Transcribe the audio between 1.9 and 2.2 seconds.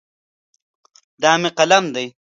دی.